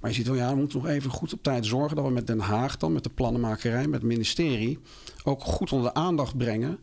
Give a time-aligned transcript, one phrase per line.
[0.00, 2.10] Maar je ziet wel, ja, we moeten nog even goed op tijd zorgen dat we
[2.10, 4.78] met Den Haag dan, met de plannenmakerij, met het ministerie,
[5.24, 6.78] ook goed onder de aandacht brengen.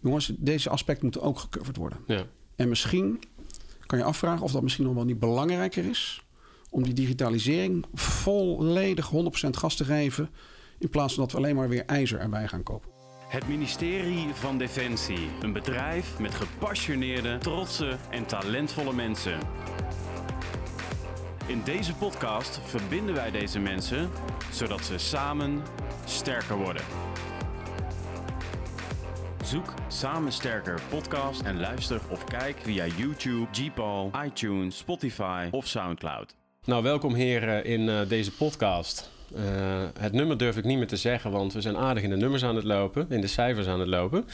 [0.00, 1.98] Jongens, deze aspecten moeten ook gecoverd worden.
[2.06, 2.24] Ja.
[2.56, 3.22] En misschien
[3.86, 6.24] kan je afvragen of dat misschien nog wel niet belangrijker is
[6.70, 9.10] om die digitalisering volledig
[9.46, 10.30] 100% gas te geven.
[10.78, 12.88] In plaats van dat we alleen maar weer ijzer erbij gaan kopen.
[13.28, 15.28] Het ministerie van Defensie.
[15.42, 19.38] Een bedrijf met gepassioneerde, trotse en talentvolle mensen.
[21.50, 24.10] In deze podcast verbinden wij deze mensen
[24.52, 25.62] zodat ze samen
[26.04, 26.82] sterker worden.
[29.44, 36.36] Zoek Samen Sterker podcast en luister of kijk via YouTube, Gpal, iTunes, Spotify of Soundcloud.
[36.64, 39.10] Nou, welkom heren in uh, deze podcast.
[39.36, 39.42] Uh,
[39.98, 42.44] het nummer durf ik niet meer te zeggen, want we zijn aardig in de nummers
[42.44, 44.24] aan het lopen, in de cijfers aan het lopen.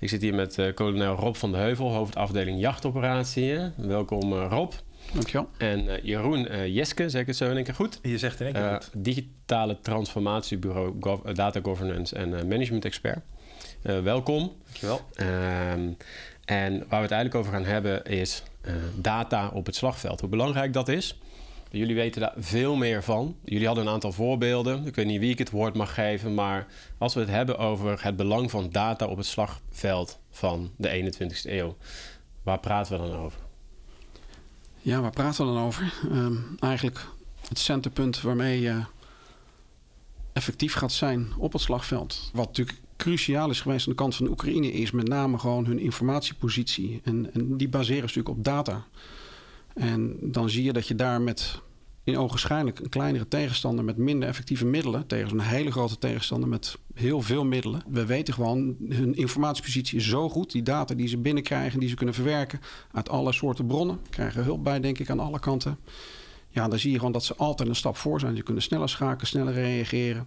[0.00, 3.58] Ik zit hier met uh, kolonel Rob van de Heuvel, hoofdafdeling jachtoperatie.
[3.76, 4.72] Welkom Rob.
[5.12, 5.48] Dankjewel.
[5.58, 7.98] En Jeroen Jeske, zeg ik het zo in één keer goed?
[8.02, 8.90] Je zegt in één keer goed.
[9.04, 13.20] Digitale transformatiebureau, gov data governance en management expert.
[13.82, 14.52] welkom.
[14.64, 15.00] Dankjewel.
[15.14, 15.88] Ehm,
[16.44, 18.42] en waar we het eigenlijk over gaan hebben is
[18.94, 20.20] data op het slagveld.
[20.20, 21.18] Hoe belangrijk dat is.
[21.70, 23.36] Jullie weten daar veel meer van.
[23.44, 24.86] Jullie hadden een aantal voorbeelden.
[24.86, 26.66] Ik weet niet wie ik het woord mag geven, maar
[26.98, 31.50] als we het hebben over het belang van data op het slagveld van de 21ste
[31.50, 31.76] eeuw,
[32.42, 33.40] waar praten we dan over?
[34.82, 35.94] Ja, waar praten we dan over?
[36.12, 37.06] Um, eigenlijk
[37.48, 38.82] het centerpunt waarmee je
[40.32, 42.30] effectief gaat zijn op het slagveld.
[42.32, 45.66] Wat natuurlijk cruciaal is geweest aan de kant van de Oekraïne is met name gewoon
[45.66, 47.00] hun informatiepositie.
[47.04, 48.86] En, en die baseren natuurlijk op data.
[49.74, 51.60] En dan zie je dat je daar met
[52.10, 56.78] in ogenschijnlijk een kleinere tegenstander met minder effectieve middelen, tegen zo'n hele grote tegenstander met
[56.94, 57.82] heel veel middelen.
[57.88, 60.52] We weten gewoon, hun informatiepositie is zo goed.
[60.52, 62.60] Die data die ze binnenkrijgen, die ze kunnen verwerken
[62.92, 64.00] uit alle soorten bronnen.
[64.10, 65.78] Krijgen hulp bij, denk ik, aan alle kanten.
[66.48, 68.36] Ja, dan zie je gewoon dat ze altijd een stap voor zijn.
[68.36, 70.26] Ze kunnen sneller schakelen, sneller reageren.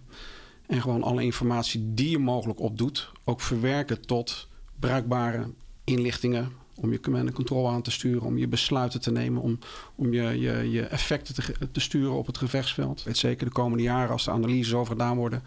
[0.66, 4.48] En gewoon alle informatie die je mogelijk opdoet, ook verwerken tot
[4.80, 5.50] bruikbare
[5.84, 9.58] inlichtingen, om je command en control aan te sturen, om je besluiten te nemen, om,
[9.94, 13.04] om je, je, je effecten te, te sturen op het gevechtsveld.
[13.12, 15.42] Zeker de komende jaren, als de analyses over gedaan worden,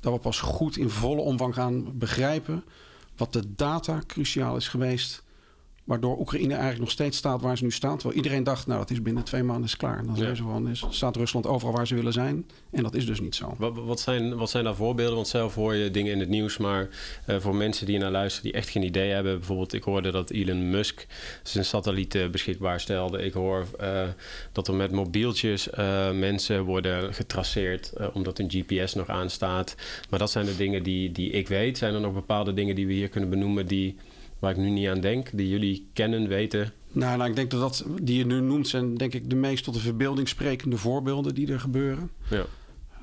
[0.00, 2.64] dat we pas goed in volle omvang gaan begrijpen
[3.16, 5.24] wat de data cruciaal is geweest
[5.86, 7.94] Waardoor Oekraïne eigenlijk nog steeds staat waar ze nu staat.
[7.98, 10.06] Terwijl iedereen dacht, nou dat is binnen twee maanden is klaar.
[10.06, 12.46] Dan zijn ze gewoon, is, staat Rusland overal waar ze willen zijn.
[12.70, 13.54] En dat is dus niet zo.
[13.58, 15.14] Wat, wat, zijn, wat zijn daar voorbeelden?
[15.14, 16.56] Want zelf hoor je dingen in het nieuws.
[16.56, 16.88] Maar
[17.26, 19.38] uh, voor mensen die naar luisteren die echt geen idee hebben.
[19.38, 21.06] Bijvoorbeeld ik hoorde dat Elon Musk
[21.42, 23.22] zijn satellieten beschikbaar stelde.
[23.22, 24.02] Ik hoor uh,
[24.52, 27.92] dat er met mobieltjes uh, mensen worden getraceerd.
[28.12, 29.74] omdat hun GPS nog aanstaat.
[30.10, 31.78] Maar dat zijn de dingen die, die ik weet.
[31.78, 33.96] Zijn er nog bepaalde dingen die we hier kunnen benoemen die
[34.38, 36.72] waar ik nu niet aan denk, die jullie kennen, weten?
[36.92, 39.64] Nou, nou ik denk dat dat die je nu noemt, zijn denk ik de meest
[39.64, 42.10] tot de verbeelding sprekende voorbeelden die er gebeuren.
[42.30, 42.44] Ja.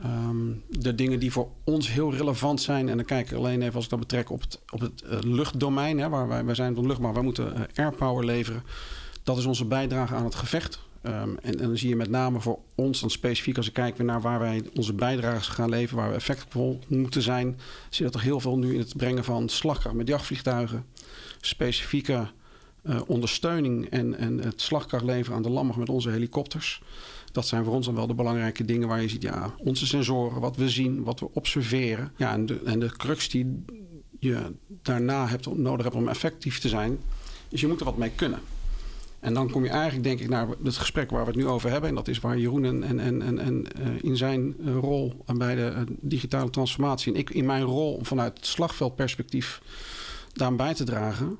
[0.05, 3.75] Um, de dingen die voor ons heel relevant zijn, en dan kijk ik alleen even
[3.75, 6.75] als ik dat betrek op het, op het uh, luchtdomein, hè, waar wij, wij zijn
[6.75, 8.63] van lucht, maar wij moeten uh, airpower leveren.
[9.23, 10.79] Dat is onze bijdrage aan het gevecht.
[11.05, 13.97] Um, en, en, dan zie je met name voor ons, dan specifiek als ik kijk
[13.97, 17.59] naar waar wij onze bijdrage gaan leveren, waar we effectvol moeten zijn,
[17.89, 20.85] zie je dat er heel veel nu in het brengen van slagkracht met jachtvliegtuigen,
[21.41, 22.27] specifieke
[22.83, 26.81] uh, ondersteuning en, en het slagkracht leveren aan de landmacht met onze helikopters.
[27.31, 30.41] Dat zijn voor ons dan wel de belangrijke dingen waar je ziet, ja, onze sensoren,
[30.41, 32.11] wat we zien, wat we observeren.
[32.15, 33.65] Ja, en de, en de crux die
[34.19, 36.99] je daarna hebt, nodig hebt om effectief te zijn,
[37.49, 38.39] is je moet er wat mee kunnen.
[39.23, 41.69] En dan kom je eigenlijk, denk ik, naar het gesprek waar we het nu over
[41.69, 41.89] hebben.
[41.89, 45.55] En dat is waar Jeroen en, en, en, en uh, in zijn uh, rol bij
[45.55, 47.13] de uh, digitale transformatie.
[47.13, 49.61] En ik in mijn rol om vanuit het slagveldperspectief
[50.33, 51.39] daaraan bij te dragen.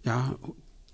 [0.00, 0.36] Ja,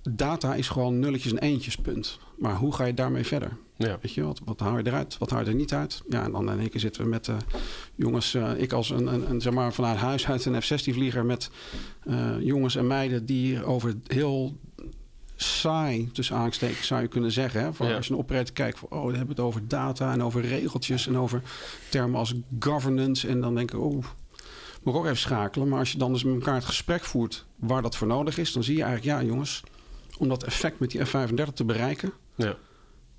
[0.03, 2.19] data is gewoon nulletjes en eentjes, punt.
[2.39, 3.57] Maar hoe ga je daarmee verder?
[3.77, 3.99] Ja.
[4.03, 5.19] Weet je, wat, wat haal je eruit?
[5.19, 6.03] Wat haal je er niet uit?
[6.09, 7.37] Ja, en dan in één keer zitten we met uh,
[7.95, 11.51] jongens, uh, ik als een, een, een, zeg maar vanuit huis uit een F-16-vlieger met
[12.05, 14.57] uh, jongens en meiden die over heel
[15.45, 17.61] saai, tussen aanstekens zou je kunnen zeggen.
[17.61, 17.73] Hè?
[17.73, 17.97] Voor ja.
[17.97, 21.07] Als je een operator kijkt, van, oh, we hebben het over data en over regeltjes
[21.07, 21.43] en over
[21.91, 23.29] termen als governance.
[23.29, 24.05] En dan denk ik, oh,
[24.83, 25.69] moet ik ook even schakelen.
[25.69, 28.53] Maar als je dan dus met elkaar het gesprek voert waar dat voor nodig is,
[28.53, 29.63] dan zie je eigenlijk, ja jongens,
[30.19, 32.13] om dat effect met die F-35 te bereiken.
[32.35, 32.57] Ja.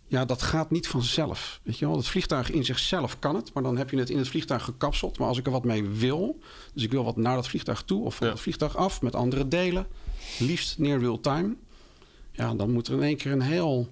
[0.07, 1.59] Ja, dat gaat niet vanzelf.
[1.63, 4.17] Weet je wel, het vliegtuig in zichzelf kan het, maar dan heb je het in
[4.17, 5.17] het vliegtuig gekapseld.
[5.17, 6.39] Maar als ik er wat mee wil,
[6.73, 8.33] dus ik wil wat naar dat vliegtuig toe of van ja.
[8.33, 9.87] het vliegtuig af met andere delen,
[10.39, 11.55] liefst near real time,
[12.35, 13.87] ja, dan moet er in één keer een heel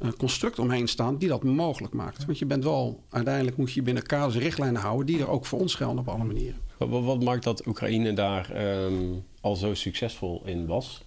[0.00, 2.24] uh, construct omheen staan die dat mogelijk maakt.
[2.24, 5.46] Want je bent wel, uiteindelijk moet je binnen kaders en richtlijnen houden die er ook
[5.46, 6.60] voor ons gelden op alle manieren.
[6.76, 11.04] Wat, wat maakt dat Oekraïne daar um, al zo succesvol in was?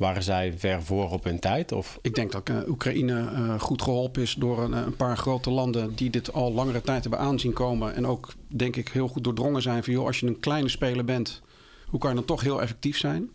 [0.00, 1.72] waren zij ver voor op hun tijd?
[1.72, 1.98] Of?
[2.02, 5.94] Ik denk dat uh, Oekraïne uh, goed geholpen is door een, een, paar grote landen
[5.94, 7.94] die dit al langere tijd hebben aanzien komen.
[7.94, 11.04] En ook, denk ik, heel goed doordrongen zijn van joh, als je een kleine speler
[11.04, 11.42] bent,
[11.86, 13.30] hoe kan je dan toch heel effectief zijn?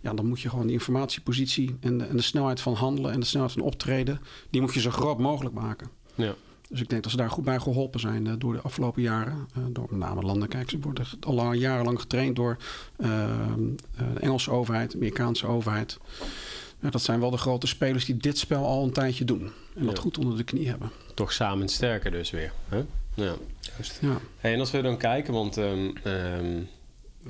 [0.00, 3.20] Ja, dan moet je gewoon die informatiepositie en de, en de snelheid van handelen en
[3.20, 4.20] de snelheid van optreden,
[4.50, 5.90] die moet je zo groot mogelijk maken.
[6.14, 6.34] Ja.
[6.68, 9.48] Dus ik denk dat ze daar goed bij geholpen zijn uh, door de afgelopen jaren.
[9.58, 10.48] Uh, door met name landen.
[10.48, 12.56] Kijk, ze worden al lang, jarenlang getraind door
[12.98, 13.08] uh,
[13.96, 15.98] de Engelse overheid, de Amerikaanse overheid.
[16.80, 19.50] dat zijn wel de grote spelers die dit spel al een tijdje doen.
[19.74, 20.90] En dat goed onder de knie hebben.
[21.14, 22.52] Toch samen sterker dus weer.
[22.68, 22.84] Hè?
[23.14, 23.34] Ja.
[23.60, 23.98] Juist.
[24.00, 24.20] Ja.
[24.38, 25.56] Hey, en als we dan kijken, want...
[25.56, 26.68] Um, um,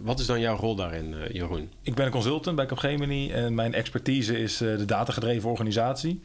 [0.02, 1.70] wat is dan jouw rol daarin, uh, Jeroen?
[1.82, 6.22] Ik ben een consultant bij Capgemini en mijn expertise is uh, de datagedreven organisatie.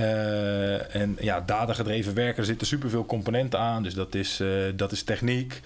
[0.00, 3.82] Uh, en ja, datagedreven werken, er zitten superveel componenten aan.
[3.82, 4.42] Dus dat is,
[4.76, 5.60] dat is techniek,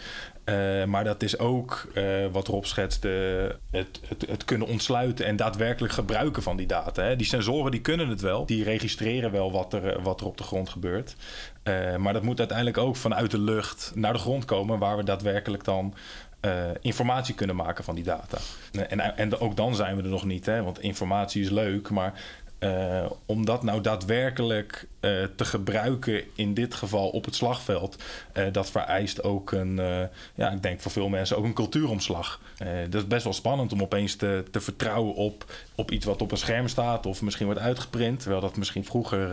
[0.86, 1.88] maar dat is ook
[2.32, 7.02] wat Rob schetst, het, het, het, kunnen ontsluiten en daadwerkelijk gebruiken van die data.
[7.02, 7.16] Hè.
[7.16, 10.44] Die sensoren die kunnen het wel, die registreren wel wat er, wat er op de
[10.44, 11.16] grond gebeurt.
[11.98, 15.64] maar dat moet uiteindelijk ook vanuit de lucht naar de grond komen, waar we daadwerkelijk
[15.64, 15.94] dan
[16.40, 18.38] uh, informatie kunnen maken van die data.
[18.88, 22.20] En, en ook dan zijn we er nog niet, hè, want informatie is leuk, maar
[22.58, 28.02] uh, om dat nou daadwerkelijk uh, te gebruiken, in dit geval op het slagveld,
[28.52, 29.76] dat vereist ook een,
[30.34, 32.40] ja, ik denk voor veel mensen ook een cultuuromslag.
[32.88, 35.44] dat is best wel spannend om opeens te, te vertrouwen op,
[35.74, 39.30] op iets wat op een scherm staat of misschien wordt uitgeprint, terwijl dat misschien vroeger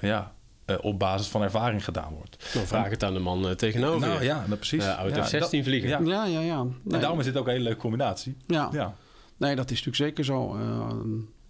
[0.00, 0.32] ja,
[0.66, 2.50] uh, op basis van ervaring gedaan wordt.
[2.54, 4.08] Dan vraag het aan de man uh, tegenover.
[4.08, 4.84] Nou ja, dat precies.
[4.84, 5.88] Uh, uit ja, 16 vliegen.
[5.88, 6.40] Ja, ja, ja.
[6.40, 6.62] ja.
[6.62, 6.72] Nee.
[6.90, 8.36] En daarom is dit ook een hele leuke combinatie.
[8.46, 8.68] Ja.
[8.72, 8.94] ja.
[9.36, 10.56] Nee, dat is natuurlijk zeker zo.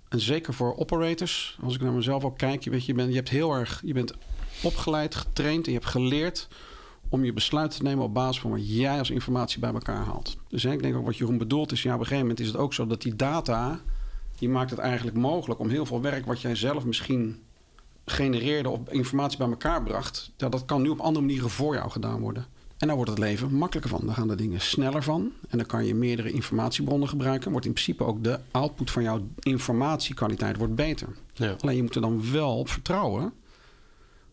[0.08, 3.16] en zeker voor operators, als ik naar mezelf ook kijk, je, weet, je, bent, je
[3.16, 4.12] hebt heel erg, je bent
[4.62, 6.48] opgeleid, getraind en je hebt geleerd
[7.08, 10.36] om je besluit te nemen op basis van wat jij als informatie bij elkaar haalt.
[10.48, 12.46] Dus hè, ik denk ook wat Jeroen bedoelt is, ja, op een gegeven moment is
[12.46, 13.80] het ook zo dat die data,
[14.38, 17.42] die maakt het eigenlijk mogelijk om heel veel werk wat jij zelf misschien
[18.06, 21.90] genereerde of informatie bij elkaar bracht, ja, dat kan nu op andere manieren voor jou
[21.90, 22.46] gedaan worden.
[22.78, 24.06] En daar wordt het leven makkelijker van.
[24.06, 25.32] Dan gaan de dingen sneller van.
[25.48, 27.50] En dan kan je meerdere informatiebronnen gebruiken.
[27.50, 31.08] Wordt in principe ook de output van jouw informatiekwaliteit wordt beter.
[31.34, 31.56] Ja.
[31.60, 33.32] Alleen je moet er dan wel op vertrouwen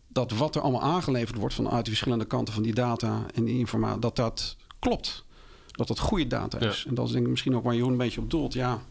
[0.08, 3.58] dat wat er allemaal aangeleverd wordt vanuit de verschillende kanten van die data en die
[3.58, 5.24] informatie, dat dat klopt.
[5.72, 6.82] Dat dat goede data is.
[6.82, 6.90] Ja.
[6.90, 8.54] En dat is denk ik misschien ook waar Jeroen een beetje op doelt.
[8.54, 8.82] Ja,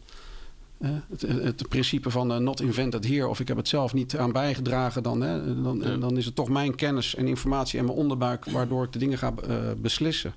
[1.09, 4.31] het, het, principe van uh, not invented here, of ik heb het zelf niet aan
[4.31, 5.97] bijgedragen, dan, hè, dan, ja.
[5.97, 9.17] dan is het toch mijn kennis en informatie en mijn onderbuik waardoor ik de dingen
[9.17, 10.33] ga uh, beslissen.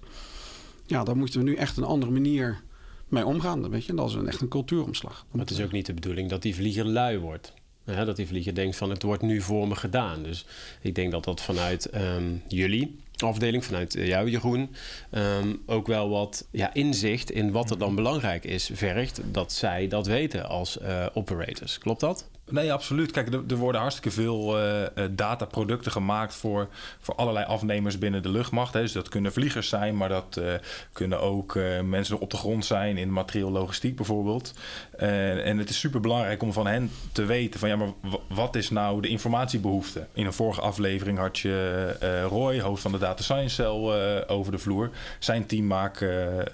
[0.87, 2.63] Ja, daar moeten we nu echt een andere manier
[3.09, 3.71] mee omgaan.
[3.71, 3.91] Weet je?
[3.91, 5.27] En dat is een, echt een cultuuromslag.
[5.31, 7.53] Maar het is ook niet de bedoeling dat die vlieger lui wordt.
[7.85, 10.23] Ja, dat die vlieger denkt van het wordt nu voor me gedaan.
[10.23, 10.47] Dus
[10.81, 14.75] ik denk dat dat vanuit um, jullie afdeling, vanuit jou Jeroen,
[15.13, 19.21] um, ook wel wat ja, inzicht in wat er dan belangrijk is vergt.
[19.25, 21.79] Dat zij dat weten als uh, operators.
[21.79, 22.29] Klopt dat?
[22.51, 23.11] Nee, absoluut.
[23.11, 26.69] Kijk, er, worden hartstikke veel uh, dataproducten gemaakt voor,
[27.01, 28.73] voor allerlei afnemers binnen de luchtmacht.
[28.75, 28.81] Hè.
[28.81, 30.53] Dus dat kunnen vliegers zijn, maar dat uh,
[30.93, 34.55] kunnen ook mensen op de grond zijn in materieel logistiek bijvoorbeeld.
[34.99, 37.93] en het is super belangrijk om van hen te weten van ja, maar
[38.29, 40.07] wat is nou de informatiebehoefte?
[40.13, 44.59] In een vorige aflevering had je Roy, hoofd van de Data Science Cell, over de
[44.59, 44.91] vloer.
[45.19, 46.45] Zijn team maken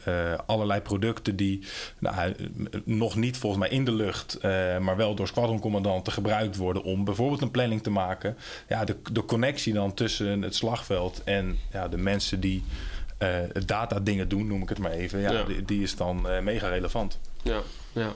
[0.47, 1.65] allerlei producten die
[1.99, 2.35] nou,
[2.85, 4.39] nog niet volgens mij in de lucht,
[4.81, 8.37] maar wel door Squadron dan te gebruikt worden om bijvoorbeeld een planning te maken.
[8.69, 12.65] Ja, de, de connectie dan tussen het slagveld en ja, de mensen die
[13.23, 15.21] uh, data dingen doen, noem ik het maar even.
[15.21, 15.45] Ja, Ja.
[15.45, 17.21] Die, die is dan uh, mega relevant.
[17.43, 17.61] Ja,
[17.93, 18.13] ja.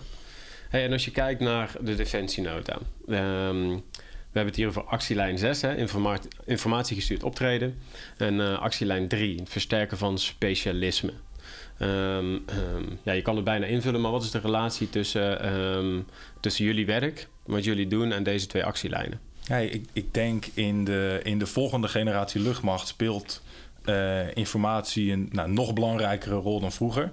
[0.69, 2.79] Hey, en als je kijkt naar de defensienota.
[3.09, 7.79] ehm, we hebben het hier over actielijn 6, hè, informa informatiegestuurd optreden.
[8.17, 11.13] En uh, actielijn 3, het versterken van specialisme.
[11.79, 16.07] Ehm, ehm, ja, je kan het bijna invullen, maar wat is de relatie tussen,
[16.41, 19.21] tussen jullie werk, wat jullie doen en deze twee actielijnen?
[19.41, 23.43] Ja, ik, ik denk in de, in de volgende generatie luchtmacht speelt
[23.85, 27.13] uh, informatie een nou, nog belangrijkere rol dan vroeger.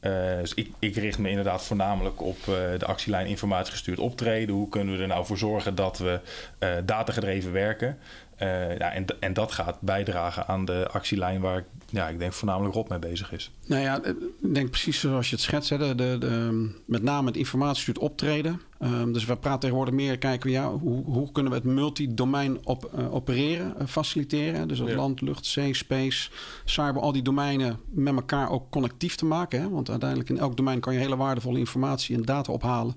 [0.00, 4.54] Uh, dus ik, ik, richt me inderdaad voornamelijk op uh, de actielijn informatiegestuurd optreden.
[4.54, 6.20] Hoe kunnen we er nou voor zorgen dat we
[6.84, 7.98] datagedreven werken?
[8.78, 12.74] Ja, en, en dat gaat bijdragen aan de actielijn waar ik, ja, ik denk voornamelijk
[12.74, 13.50] Rob mee bezig is.
[13.66, 15.70] Nou ja, ik denk precies zoals je het schetst.
[15.70, 18.60] Hè, de, de, de, met name het informatiegestuurd optreden.
[18.80, 22.66] Um, dus we praten tegenwoordig meer, kijken we ja, hoe, hoe kunnen we het multidomein
[22.66, 24.68] op, uh, opereren, uh, faciliteren.
[24.68, 24.94] Dus ja.
[24.94, 26.30] land, lucht, zee, space,
[26.64, 29.60] cyber, al die domeinen met elkaar ook connectief te maken.
[29.60, 29.68] Hè?
[29.68, 32.94] Want uiteindelijk in elk domein kan je hele waardevolle informatie en data ophalen.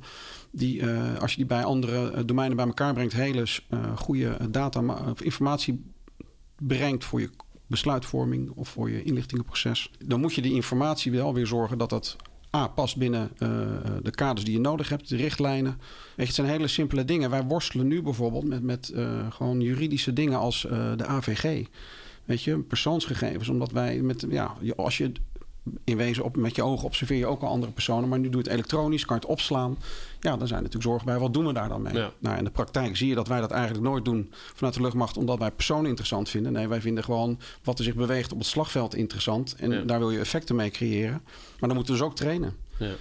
[0.56, 3.46] Die, uh, als je die bij andere domeinen bij elkaar brengt, hele
[3.96, 5.84] goede data of informatie
[6.58, 7.30] brengt voor je
[7.68, 9.92] besluitvorming of voor je inlichtingenproces.
[10.06, 12.16] Dan moet je die informatie wel weer zorgen dat dat
[12.56, 13.50] A, past binnen uh,
[14.02, 15.80] de kaders die je nodig hebt, de richtlijnen.
[16.16, 17.30] Weet het zijn hele simpele dingen.
[17.30, 21.66] Wij worstelen nu bijvoorbeeld met, met uh, gewoon juridische dingen als uh, de AVG.
[22.26, 23.50] Weet je, persoonsgegevens.
[23.50, 25.12] Omdat wij met, ja, als je
[25.84, 28.10] in wezen op, met je ogen observeer je ook al andere personen.
[28.10, 29.78] Maar nu doe je het elektronisch, kan je het opslaan.
[30.20, 31.18] Ja, dan zijn natuurlijk zorgen bij.
[31.20, 31.94] Wat doen we daar dan mee?
[31.94, 32.12] Ja.
[32.20, 35.18] Nou, in de praktijk zie je dat wij dat eigenlijk nooit doen vanuit de luchtmacht...
[35.18, 36.52] omdat wij personen interessant vinden.
[36.52, 39.56] Nee, wij vinden gewoon wat er zich beweegt op het slagveld interessant.
[39.56, 39.82] En Ja.
[39.82, 41.22] daar wil je effecten mee creëren.
[41.60, 42.54] Maar dan moeten we dus ook trainen.
[42.78, 42.92] Ja.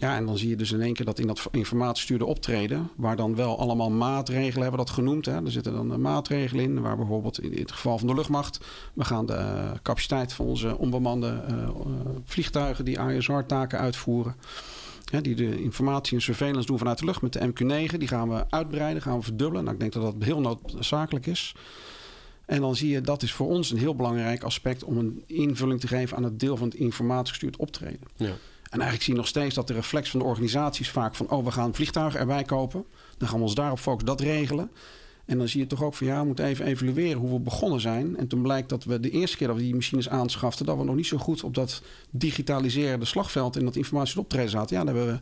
[0.00, 3.16] Ja, en dan zie je dus in één keer dat in dat informatiestuurde optreden, waar
[3.16, 5.26] dan wel allemaal maatregelen hebben dat genoemd.
[5.26, 5.44] Hè.
[5.44, 8.60] Er zitten dan eh, maatregelen in, waar bijvoorbeeld in het geval van de luchtmacht,
[8.94, 11.68] we gaan de eh, capaciteit van onze onbemande eh,
[12.24, 14.34] vliegtuigen die ISR-taken uitvoeren.
[15.10, 17.96] Hè, die de informatie en surveillance doen vanuit de lucht met de MQ-9.
[17.96, 19.62] Die gaan we uitbreiden, gaan we verdubbelen.
[19.64, 21.54] Nou, ik denk dat dat heel noodzakelijk is.
[22.46, 25.80] En dan zie je, dat is voor ons een heel belangrijk aspect om een invulling
[25.80, 28.08] te geven aan het deel van het informatiegestuurd optreden.
[28.16, 28.32] Ja.
[28.70, 31.30] En eigenlijk zie je nog steeds dat de reflex van de organisaties vaak van...
[31.30, 32.84] oh, we gaan vliegtuigen erbij kopen.
[33.18, 34.70] Dan gaan we ons daarop focussen, dat regelen.
[35.24, 37.80] En dan zie je toch ook van ja, we moeten even evalueren hoe we begonnen
[37.80, 38.16] zijn.
[38.16, 40.66] En toen blijkt dat we de eerste keer dat we die machines aanschaften...
[40.66, 43.56] dat we nog niet zo goed op dat digitaliseren de slagveld...
[43.56, 44.76] en dat informatie optreden zaten.
[44.76, 45.20] Ja, dan hebben we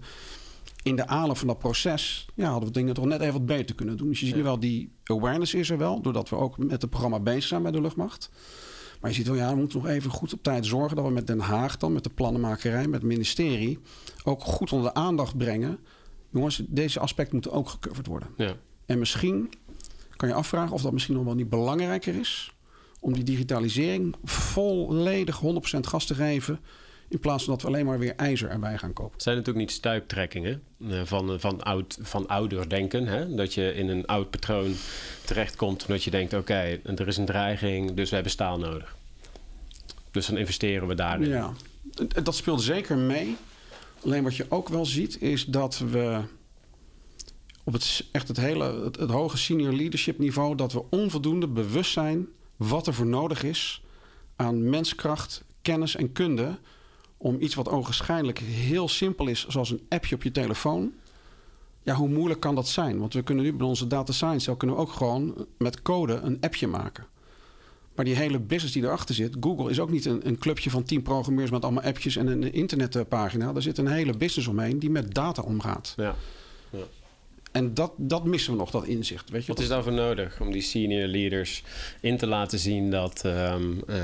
[0.83, 2.27] in de aanloop van dat proces...
[2.35, 4.09] Ja, hadden we dingen toch net even wat beter kunnen doen.
[4.09, 6.01] Dus je ziet nu wel, die awareness is er wel...
[6.01, 8.31] doordat we ook met het programma bezig zijn bij de luchtmacht...
[9.01, 11.11] Maar je ziet wel, ja, we moeten nog even goed op tijd zorgen dat we
[11.11, 13.79] met Den Haag dan, met de plannenmakerij, met het ministerie,
[14.25, 15.79] ook goed onder de aandacht brengen.
[16.31, 18.29] Jongens, deze aspecten moeten ook gecoverd worden.
[18.37, 18.55] Ja.
[18.87, 19.53] En misschien
[20.17, 22.53] kan je afvragen of dat misschien nog wel niet belangrijker is
[23.01, 25.41] om die digitalisering volledig
[25.77, 26.61] 100% gas te geven.
[27.09, 29.13] In plaats van dat we alleen maar weer ijzer erbij gaan kopen.
[29.13, 33.07] Het zijn natuurlijk niet stuiptrekkingen eh, van, van, oud, van ouder denken.
[33.07, 33.35] Hè?
[33.35, 34.75] Dat je in een oud patroon
[35.25, 36.35] terechtkomt omdat je denkt...
[36.35, 38.97] oké, er is een dreiging, dus we hebben staal nodig.
[40.11, 41.29] Dus dan investeren we daarin.
[41.29, 41.53] Ja,
[42.23, 43.37] dat speelt zeker mee.
[44.05, 46.21] Alleen wat je ook wel ziet is dat we
[47.65, 50.55] op het, echt het hele het, het hoge senior leadership niveau...
[50.55, 53.83] dat we onvoldoende bewust zijn wat er voor nodig is
[54.37, 56.59] aan menskracht, kennis en kunde...
[57.19, 60.93] om iets wat ogenschijnlijk heel simpel is, zoals een appje op je telefoon...
[61.83, 62.99] Ja, hoe moeilijk kan dat zijn?
[62.99, 66.39] Want we kunnen nu bij onze data science kunnen we ook gewoon met code een
[66.41, 67.07] appje maken.
[67.95, 70.83] Maar die hele business die erachter zit, Google is ook niet een, een clubje van
[70.83, 73.53] tien programmeurs met allemaal appjes en een internetpagina.
[73.53, 75.95] Daar zit een hele business omheen die met data omgaat.
[75.97, 76.15] Ja.
[77.53, 79.31] En dat, dat missen we nog, dat inzicht.
[79.31, 79.53] Weet je?
[79.53, 81.63] Wat is daarvoor nodig om die senior leaders
[82.01, 83.25] in te laten zien dat...
[83.25, 83.97] ehm, eh,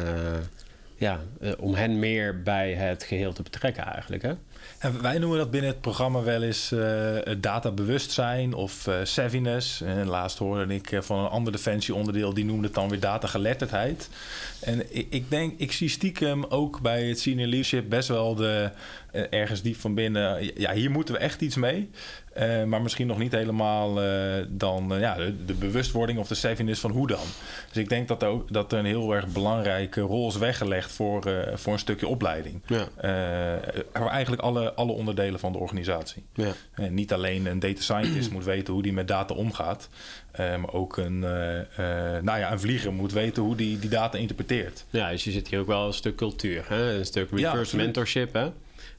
[1.04, 4.32] ja, eh, om hen meer bij het geheel te betrekken eigenlijk, hè?
[4.78, 9.80] En wij noemen dat binnen het programma wel eens eh databewustzijn of eh savviness.
[9.80, 14.08] En laatst hoorde ik van een ander defensieonderdeel, die noemde het dan weer datageletterdheid.
[14.60, 18.70] En ik, ik denk, ik zie stiekem ook bij het senior leadership best wel de,
[19.30, 21.90] ergens diep van binnen, ja, hier moeten we echt iets mee.
[22.34, 26.34] Eh, maar misschien nog niet helemaal eh, dan eh, ja, de, de bewustwording of de
[26.34, 27.24] savviness van hoe dan.
[27.68, 30.92] Dus ik denk dat er, ook, dat er een heel erg belangrijke rol is weggelegd
[30.92, 32.60] voor, eh, voor een stukje opleiding.
[32.66, 32.88] Ja.
[32.96, 36.22] Eh, voor eigenlijk alle, alle onderdelen van de organisatie.
[36.34, 36.52] Ja.
[36.74, 39.88] En niet alleen een data scientist moet weten hoe die met data omgaat.
[40.32, 41.18] eh, maar ook een,
[42.22, 44.84] nou ja, een vlieger moet weten hoe die die data interpreteert.
[44.90, 46.98] Ja, dus je zit hier ook wel een stuk cultuur, hè?
[46.98, 48.32] een stuk reverse mentorship.
[48.32, 48.48] Hè?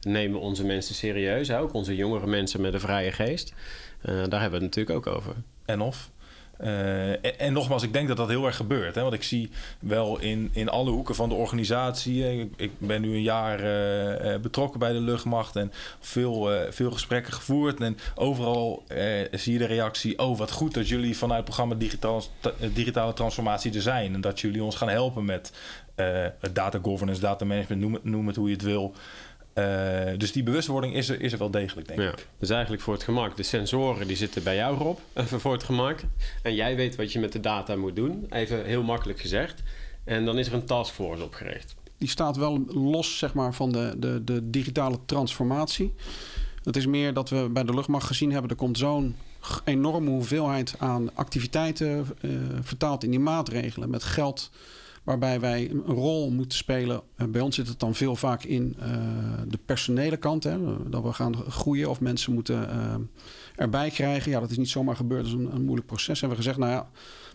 [0.01, 3.54] Nemen onze mensen serieus, ook onze jongere mensen met een vrije geest.
[4.01, 5.34] Eh, daar hebben we het natuurlijk ook over.
[5.65, 6.10] En of.
[6.58, 8.96] Eh, en, nogmaals, ik denk dat dat heel erg gebeurt.
[8.96, 9.01] Hè?
[9.01, 9.50] Want ik zie
[9.80, 12.24] wel in, in alle hoeken van de organisatie.
[12.24, 13.60] eh, Ik, ik ben nu een jaar
[14.42, 17.80] betrokken bij de luchtmacht en veel, veel gesprekken gevoerd.
[17.82, 18.84] En overal
[19.32, 23.13] zie je de reactie: Oh, wat goed dat jullie vanuit het programma Digitaal, ta- Digitale
[23.13, 24.13] Transformatie er zijn.
[24.13, 25.51] En dat jullie ons gaan helpen met
[26.54, 28.94] data governance, data management, noem het, noem het hoe je het wil.
[29.55, 32.09] Eh, dus die bewustwording is er, is er wel degelijk, denk Ja.
[32.12, 32.27] ik.
[32.39, 33.38] Dus eigenlijk voor het gemak.
[33.38, 34.97] De sensoren die zitten bij jou, Rob.
[35.13, 36.00] Even voor het gemak.
[36.41, 38.25] En jij weet wat je met de data moet doen.
[38.29, 39.63] Even heel makkelijk gezegd.
[40.03, 41.75] En dan is er een taskforce opgericht.
[41.97, 45.93] Die staat wel los zeg maar, van de, de, de digitale transformatie.
[46.63, 48.50] Het is meer dat we bij de luchtmacht gezien hebben...
[48.50, 49.15] er komt zo'n
[49.63, 52.07] enorme hoeveelheid aan activiteiten...
[52.21, 52.29] eh,
[52.62, 54.50] vertaald in die maatregelen met geld...
[55.05, 57.01] waarbij wij een rol moeten spelen.
[57.15, 58.88] Eh, bij ons zit het dan veel vaak in eh,
[59.47, 60.43] de personele kant.
[60.43, 60.57] Hè,
[60.89, 62.95] dat we gaan groeien of mensen moeten eh,
[63.55, 64.31] erbij krijgen.
[64.31, 65.24] Ja, dat is niet zomaar gebeurd.
[65.24, 66.19] Dat is een, een moeilijk proces.
[66.19, 66.89] Hebben we gezegd, nou ja...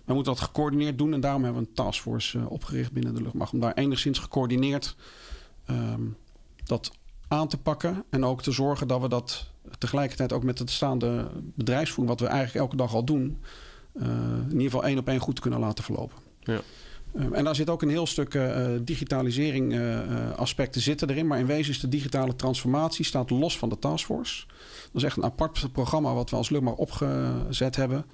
[0.05, 3.53] We moeten dat gecoördineerd doen en daarom hebben we een taskforce opgericht binnen de luchtmacht.
[3.53, 4.97] Om daar enigszins gecoördineerd
[5.67, 6.03] ehm,
[6.65, 6.93] dat
[7.29, 8.05] aan te pakken.
[8.11, 12.35] En ook te zorgen dat we dat tegelijkertijd ook met het staande bedrijfsvoering, wat we
[12.35, 13.39] eigenlijk elke dag al doen,
[13.95, 16.17] in ieder geval één op één goed kunnen laten verlopen.
[16.41, 16.61] Ja.
[17.13, 21.27] Uh, en daar zit ook een heel stuk uh, digitalisering uh, aspecten zitten erin.
[21.27, 24.47] Maar in wezen is de digitale transformatie staat los van de taskforce.
[24.93, 28.05] Dat is echt een apart programma wat we als Lumar opgezet hebben.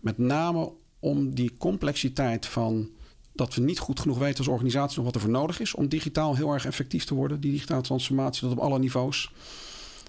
[0.00, 2.90] Met name om die complexiteit van
[3.32, 5.88] dat we niet goed genoeg weten als organisatie nog wat er voor nodig is om
[5.88, 7.40] digitaal heel erg effectief te worden.
[7.40, 9.32] Die digitale transformatie, dat op alle niveaus.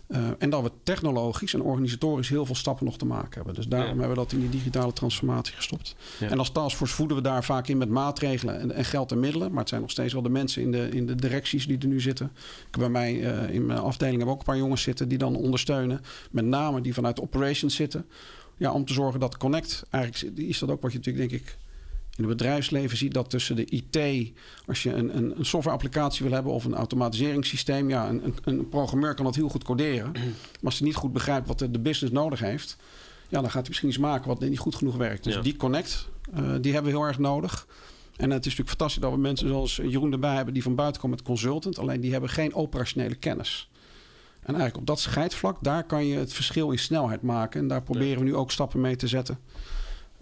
[0.09, 3.53] Uh, en dat we technologisch en organisatorisch heel veel stappen nog te maken hebben.
[3.53, 3.99] Dus daarom ja.
[3.99, 5.95] hebben we dat in die digitale transformatie gestopt.
[6.19, 6.29] Ja.
[6.29, 9.49] En als taskforce voeden we daar vaak in met maatregelen en, en, geld en middelen.
[9.49, 11.87] Maar het zijn nog steeds wel de mensen in de, in de directies die er
[11.87, 12.31] nu zitten.
[12.35, 15.17] Ik heb bij mij uh, in mijn afdeling hebben ook een paar jongens zitten die
[15.17, 16.01] dan ondersteunen.
[16.31, 18.05] Met name die vanuit operations zitten.
[18.57, 21.57] Ja, om te zorgen dat Connect, eigenlijk is dat ook wat je natuurlijk denk ik
[22.19, 24.31] in het bedrijfsleven ziet dat tussen de IT,
[24.65, 29.13] als je een, een, een softwareapplicatie wil hebben of een automatiseringssysteem, ja, een, een, programmeur
[29.13, 30.11] kan dat heel goed coderen.
[30.11, 30.23] Maar
[30.63, 32.77] als hij niet goed begrijpt wat de, de business nodig heeft,
[33.29, 35.23] ja, dan gaat hij misschien iets maken wat niet goed genoeg werkt.
[35.23, 35.41] Dus ja.
[35.41, 37.67] die connect, uh, die hebben we heel erg nodig.
[38.15, 41.01] En het is natuurlijk fantastisch dat we mensen zoals Jeroen erbij hebben die van buiten
[41.01, 41.79] komen met consultant.
[41.79, 43.69] Alleen die hebben geen operationele kennis.
[44.39, 47.61] En eigenlijk op dat scheidvlak, daar kan je het verschil in snelheid maken.
[47.61, 49.39] En daar proberen we nu ook stappen mee te zetten.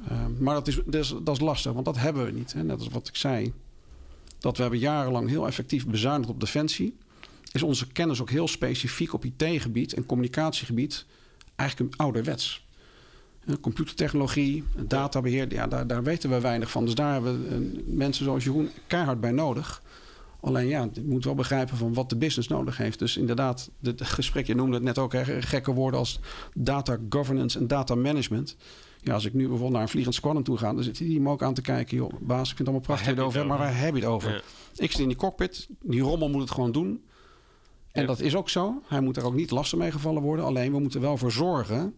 [0.02, 0.82] Uh, maar dat is,
[1.24, 2.54] dat, is, lastig, want dat hebben we niet.
[2.54, 2.64] Hè?
[2.64, 3.54] Net als wat ik zei.
[4.40, 6.96] Dat we hebben jarenlang heel effectief bezuinigd op defensie.
[7.52, 11.06] Is onze kennis ook heel specifiek op IT-gebied en communicatiegebied
[11.56, 12.66] eigenlijk een ouderwets.
[13.62, 16.86] Computertechnologie, databeheer, ja, daar, daar weten we weinig van.
[16.86, 19.82] Dus daar hebben we mensen zoals Jeroen keihard bij nodig.
[20.40, 23.00] Alleen ja, je moet wel begrijpen van wat de business nodig heeft.
[23.00, 26.20] Dus inderdaad, het gesprek, je noemde het net ook hè, gekke woorden als
[26.54, 28.56] data governance en data management.
[29.08, 31.30] Ja, als ik nu bijvoorbeeld naar een vliegend squadron toe ga, dan zit hij me
[31.30, 31.98] ook aan te kijken.
[31.98, 34.32] Joh, baas, ik vind het allemaal prachtig het over, maar waar heb je het over?
[34.32, 34.42] Ja.
[34.76, 37.04] Ik zit in die cockpit, die rommel moet het gewoon doen.
[37.92, 38.08] En ja.
[38.08, 38.82] dat is ook zo.
[38.88, 40.46] Hij moet er ook niet lastig mee gevallen worden.
[40.46, 41.96] Alleen we moeten wel voor zorgen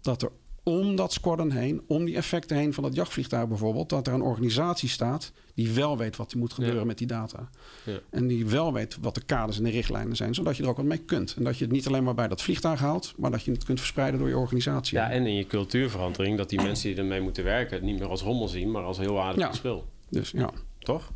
[0.00, 0.30] dat er
[0.68, 4.22] om dat squadron heen, om die effecten heen van dat jachtvliegtuig bijvoorbeeld, dat er een
[4.22, 6.84] organisatie staat die wel weet wat er moet gebeuren ja.
[6.84, 7.48] met die data.
[7.84, 7.98] Ja.
[8.10, 10.76] En die wel weet wat de kaders en de richtlijnen zijn, zodat je er ook
[10.76, 11.34] wat mee kunt.
[11.36, 13.64] En dat je het niet alleen maar bij dat vliegtuig haalt, maar dat je het
[13.64, 14.98] kunt verspreiden door je organisatie.
[14.98, 18.08] Ja, en in je cultuurverandering, dat die mensen die ermee moeten werken, het niet meer
[18.08, 19.52] als rommel zien, maar als heel aardig ja.
[19.52, 19.86] spul.
[20.08, 20.50] Dus ja.
[20.78, 21.12] Toch?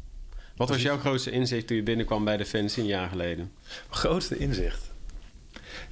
[0.57, 3.53] Wat was jouw grootste inzicht toen je binnenkwam bij Defensie een jaar geleden?
[3.89, 4.90] Grootste inzicht?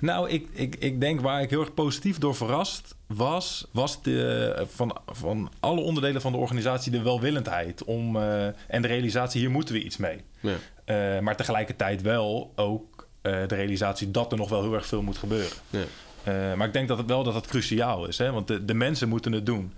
[0.01, 4.67] Nou, ik, ik, ik denk waar ik heel erg positief door verrast was, was de,
[4.71, 9.51] van, van alle onderdelen van de organisatie de welwillendheid om, uh, en de realisatie, hier
[9.51, 10.21] moeten we iets mee.
[10.41, 10.55] Ja.
[10.87, 15.03] Uh, maar tegelijkertijd wel ook uh, de realisatie dat er nog wel heel erg veel
[15.03, 15.57] moet gebeuren.
[15.71, 16.57] Ja.
[16.57, 18.33] maar ik denk dat het wel dat het cruciaal is, hè?
[18.33, 19.73] want de, de mensen moeten het doen.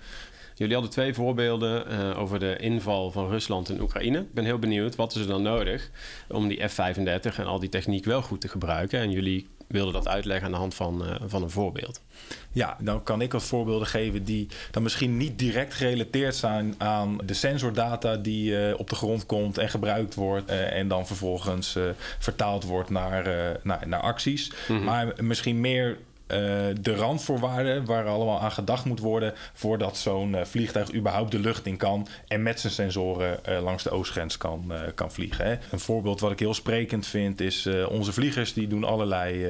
[0.55, 4.19] Jullie hadden twee voorbeelden uh, over de inval van Rusland in Oekraïne.
[4.19, 5.91] Ik ben heel benieuwd, wat is er dan nodig
[6.29, 9.01] om die F-35 en al die techniek wel goed te gebruiken?
[9.01, 12.01] En jullie wilden dat uitleggen aan de hand van, uh, van een voorbeeld.
[12.53, 17.19] Ja, dan kan ik wat voorbeelden geven die dan misschien niet direct gerelateerd zijn aan
[17.25, 21.79] de sensordata die uh, op de grond komt en gebruikt wordt uh, en dan vervolgens
[22.19, 23.25] vertaald wordt naar,
[23.63, 24.53] naar, naar acties.
[24.69, 24.85] Mm -hmm.
[24.85, 25.99] Maar misschien meer
[26.81, 31.67] de randvoorwaarden waar allemaal aan gedacht moet worden voordat zo'n uh, vliegtuig überhaupt de lucht
[31.67, 35.45] in kan en met zijn sensoren uh, langs de oostgrens kan, kan vliegen.
[35.45, 35.57] Hè.
[35.71, 39.47] Een voorbeeld wat ik heel sprekend vind is onze vliegers die doen allerlei,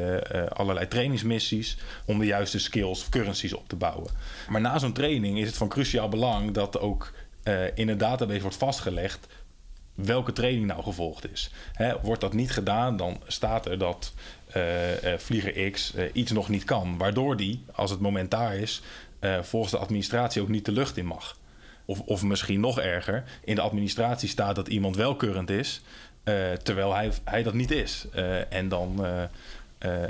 [0.48, 4.10] allerlei trainingsmissies om de juiste skills of currencies op te bouwen.
[4.48, 7.12] Maar na zo'n training is het van cruciaal belang dat ook
[7.74, 9.26] in een database wordt vastgelegd
[9.94, 11.50] welke training nou gevolgd is.
[11.72, 14.12] Hè, wordt dat niet gedaan, dan staat er dat
[14.56, 16.98] uh, uh, vlieger X uh, iets nog niet kan.
[16.98, 18.82] Waardoor die, als het moment daar is,
[19.40, 21.36] volgens de administratie ook niet de lucht in mag.
[21.84, 25.82] Of, of misschien nog erger, in de administratie staat dat iemand wel is,
[26.62, 28.06] terwijl hij, hij dat niet is.
[28.48, 29.04] en, dan,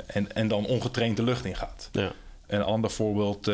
[0.07, 1.89] en, en dan ongetraind de lucht in gaat.
[1.91, 2.11] Ja.
[2.51, 3.47] Een ander voorbeeld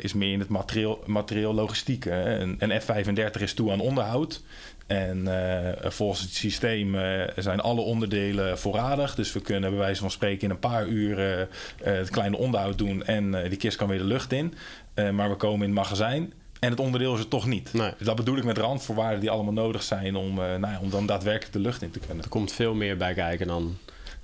[0.00, 2.04] is meer in het materieel, materieel logistiek.
[2.04, 2.38] Hè.
[2.38, 4.42] Een, een F-35 is toe aan onderhoud.
[4.86, 9.14] En uh, volgens het systeem uh, zijn alle onderdelen voorradig.
[9.14, 11.48] Dus we kunnen bij wijze van spreken in een paar uur
[11.82, 14.54] het kleine onderhoud doen en die kist kan weer de lucht in.
[14.94, 17.72] maar we komen in het magazijn en het onderdeel is er toch niet.
[17.72, 17.90] Nee.
[17.98, 21.06] Dus dat bedoel ik met randvoorwaarden die allemaal nodig zijn om, nou ja, om dan
[21.06, 22.24] daadwerkelijk de lucht in te kunnen.
[22.24, 23.76] Er komt veel meer bij kijken dan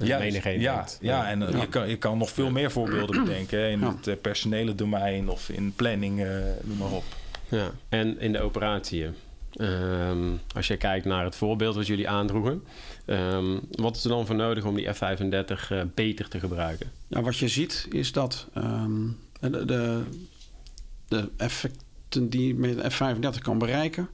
[0.06, 0.98] ja, menigeen ja, denkt.
[1.00, 1.60] Ja, en ja.
[1.60, 3.70] Je, kan, je kan nog veel meer voorbeelden bedenken.
[3.70, 6.26] In het personele domein of in planning,
[6.62, 7.04] noem maar op.
[7.48, 9.06] Ja, en in de operatie.
[9.56, 12.62] Um, als je kijkt naar het voorbeeld wat jullie aandroegen,
[13.06, 16.90] um, wat is er dan voor nodig om die F-35 uh, beter te gebruiken?
[17.08, 20.02] Nou, wat je ziet is dat um, de, de,
[21.08, 24.08] de, effecten die je met de F-35 kan bereiken.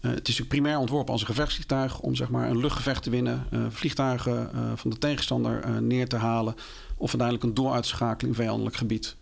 [0.00, 3.46] Uh, het is primair ontworpen als een gevechtsvliegtuig om zeg maar, een luchtgevecht te winnen,
[3.52, 6.54] uh, vliegtuigen uh, van de tegenstander neer te halen
[6.96, 7.74] of uiteindelijk een doel
[8.18, 9.16] in vijandelijk gebied.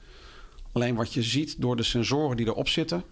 [0.72, 3.02] Alleen wat je ziet door de sensoren die erop zitten,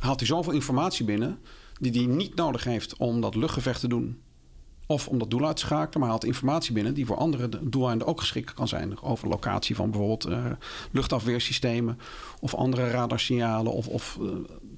[0.00, 1.38] haalt hij zoveel informatie binnen
[1.80, 4.20] die hij niet nodig heeft om dat luchtgevecht te doen.
[4.86, 8.06] Of om dat doel uit te schakelen, maar haalt informatie binnen die voor andere doeleinden
[8.06, 9.00] ook geschikt kan zijn.
[9.02, 10.28] Over locatie van bijvoorbeeld
[10.90, 11.98] luchtafweersystemen
[12.40, 14.18] of andere radarsignalen of, of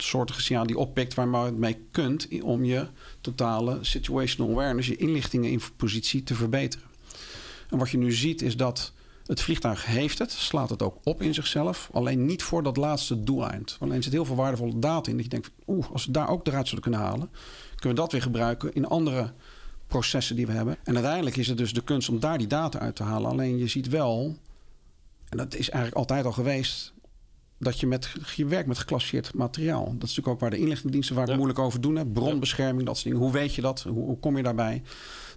[0.02, 2.86] soortige signalen die oppikt waar je mee kunt om je
[3.20, 6.86] totale situational awareness, je inlichtingen in positie te verbeteren.
[7.70, 8.92] En wat je nu ziet is dat
[9.26, 11.88] het vliegtuig heeft het, slaat het ook op in zichzelf.
[11.92, 13.76] Alleen niet voor dat laatste doeleind.
[13.80, 15.16] Alleen zit heel veel waardevolle data in.
[15.16, 17.30] Dat je denkt, oeh, als we daar ook eruit zullen kunnen halen...
[17.68, 19.32] kunnen we dat weer gebruiken in andere
[19.86, 20.76] processen die we hebben.
[20.84, 23.30] En uiteindelijk is het dus de kunst om daar die data uit te halen.
[23.30, 24.36] Alleen je ziet wel,
[25.28, 26.92] en dat is eigenlijk altijd al geweest...
[27.62, 29.84] dat je, met, je werkt met geclassificeerd materiaal.
[29.84, 31.34] Dat is natuurlijk ook waar de inlichtingendiensten vaak ja.
[31.34, 31.96] moeilijk over doen.
[31.96, 32.06] Hè?
[32.06, 33.20] Bronbescherming, dat soort dingen.
[33.20, 33.82] Hoe weet je dat?
[33.82, 34.82] Hoe, hoe kom je daarbij?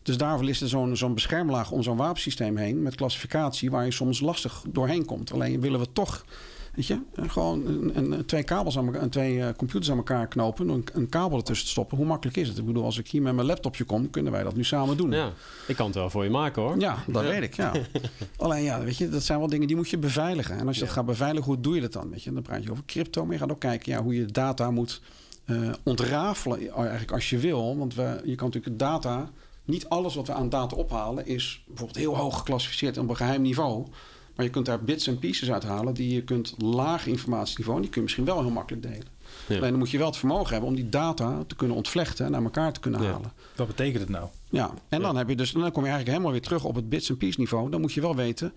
[0.03, 3.91] Dus daarvoor is er zo'n zo'n beschermlaag om zo'n wapensysteem heen met klassificatie waar je
[3.91, 5.33] soms lastig doorheen komt.
[5.33, 6.25] Alleen willen we toch,
[6.73, 10.69] weet je, gewoon een, een, twee kabels aan elkaar, twee uh, computers aan elkaar knopen,
[10.69, 11.97] een, een kabel ertussen te stoppen.
[11.97, 12.57] Hoe makkelijk is het?
[12.57, 15.11] Ik bedoel, als ik hier met mijn laptopje kom, kunnen wij dat nu samen doen.
[15.11, 15.31] Ja,
[15.67, 16.79] ik kan het wel voor je maken hoor.
[16.79, 17.29] Ja, dat ja.
[17.29, 17.55] weet ik.
[17.55, 17.71] Ja.
[18.37, 20.57] Alleen ja, weet je, dat zijn wel dingen die moet je beveiligen.
[20.57, 20.87] En als je ja.
[20.87, 22.09] dat gaat beveiligen, hoe doe je dat dan?
[22.09, 24.25] Weet je, dan praat je over crypto, maar je gaat ook kijken ja, hoe je
[24.25, 25.01] data moet
[25.45, 27.77] uh, ontrafelen, eigenlijk als je wil.
[27.77, 29.31] Want we, je kan natuurlijk data
[29.65, 33.41] niet alles wat we aan data ophalen is bijvoorbeeld heel hoog geclassificeerd op een geheim
[33.41, 33.87] niveau.
[34.35, 37.75] Maar je kunt daar bits en pieces uithalen die je kunt laag informatieniveau.
[37.75, 39.07] En die kun je misschien wel heel makkelijk delen.
[39.47, 39.55] Ja.
[39.55, 42.31] Alleen dan moet je wel het vermogen hebben om die data te kunnen ontvlechten en
[42.31, 43.11] naar elkaar te kunnen ja.
[43.11, 43.31] halen.
[43.55, 44.27] Wat betekent het nou?
[44.49, 46.89] Ja, en dan heb je dus, dan kom je eigenlijk helemaal weer terug op het
[46.89, 47.69] bits en piece niveau.
[47.69, 48.53] Dan moet je wel weten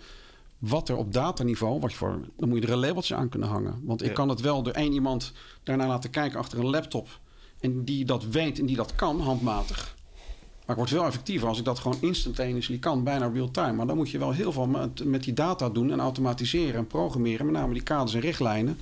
[0.58, 3.48] wat er op dataniveau, wat je voor, dan moet je er een labeltje aan kunnen
[3.48, 3.80] hangen.
[3.82, 7.20] Want ik kan het wel door één iemand daarna laten kijken achter een laptop.
[7.60, 9.95] En die dat weet en die dat kan, handmatig.
[10.66, 13.72] Maar het wordt wel effectiever als ik dat gewoon instantaneously kan, bijna real-time.
[13.72, 16.86] Maar dan moet je wel heel veel met, met die data doen en automatiseren en
[16.86, 17.46] programmeren.
[17.46, 18.78] Met name die kaders en richtlijnen.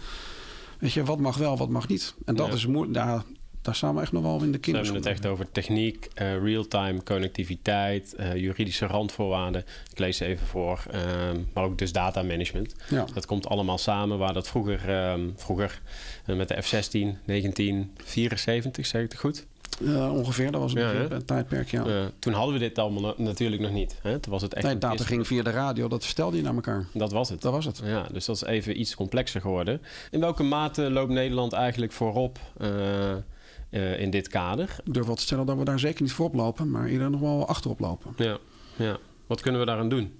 [0.78, 2.14] Weet je, wat mag wel, wat mag niet.
[2.24, 2.52] En dat Ja.
[2.54, 2.94] is moeilijk.
[2.94, 3.22] Daar,
[3.62, 6.42] daar staan we echt nog wel in de We hebben het echt over techniek, eh,
[6.42, 9.64] real-time connectiviteit, eh, juridische randvoorwaarden.
[9.90, 10.82] Ik lees ze even voor.
[10.90, 12.74] ehm, maar ook dus data management.
[12.90, 13.06] Ja.
[13.14, 15.80] Dat komt allemaal samen waar dat vroeger, ehm, vroeger
[16.26, 19.46] eh, met de F-16, 1974, zeg ik het goed?
[19.80, 22.10] Eh, ongeveer, dat was een Ja, tijdperk, ja.
[22.18, 23.98] Toen hadden we dit allemaal na- natuurlijk nog niet.
[24.02, 24.18] Hè?
[24.18, 26.86] Toen was het echt nee, data ging via de radio, dat vertelde je naar elkaar.
[26.92, 27.40] Dat was het.
[27.42, 27.80] Dat was het.
[27.84, 29.80] Ja, dus dat is even iets complexer geworden.
[30.10, 34.76] In welke mate loopt Nederland eigenlijk voorop eh, eh, in dit kader?
[34.84, 37.20] Ik durf wel te stellen dat we daar zeker niet voorop lopen, maar eerder nog
[37.20, 38.12] wel achterop lopen.
[38.16, 38.38] Ja,
[38.76, 38.96] ja.
[39.26, 40.18] Wat kunnen we daaraan doen?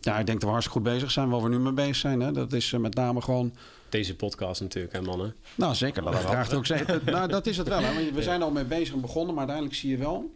[0.00, 2.20] Ja, ik denk dat we hartstikke goed bezig zijn, waar we nu mee bezig zijn.
[2.20, 2.32] Hè.
[2.32, 3.54] Dat is met name gewoon
[3.94, 5.34] Deze podcast natuurlijk, hè mannen?
[5.54, 6.02] Nou, zeker.
[6.02, 7.00] Dat vraagt ook zeker.
[7.12, 7.82] nou, dat is het wel.
[7.82, 7.94] Hè?
[7.94, 10.34] Want We zijn al mee bezig en begonnen, maar uiteindelijk zie je wel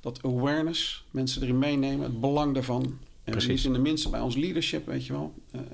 [0.00, 2.98] dat awareness, mensen erin meenemen, het belang daarvan.
[3.24, 3.64] En Precies.
[3.64, 5.34] in de minste bij ons leadership, weet je wel.
[5.50, 5.66] eh, eh,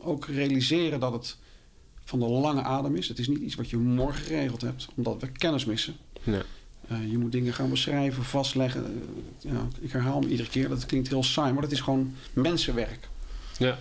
[0.00, 1.36] ook realiseren dat het
[2.04, 3.08] van de lange adem is.
[3.08, 5.96] Het is niet iets wat je morgen geregeld hebt, omdat we kennis missen.
[6.22, 6.42] Ja.
[6.88, 8.84] Eh, je moet dingen gaan beschrijven, vastleggen.
[8.84, 12.14] Eh, ja, ik herhaal me iedere keer, dat klinkt heel saai, maar dat is gewoon
[12.32, 13.08] mensenwerk.
[13.58, 13.78] Ja,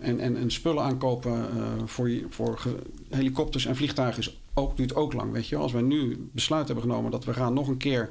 [0.00, 2.62] en, en, en spullen aankopen uh, voor, voor
[3.10, 5.32] helikopters en vliegtuigen is ook, duurt ook lang.
[5.32, 5.56] Weet je?
[5.56, 8.08] Als wij nu besluit hebben genomen dat we gaan nog een keer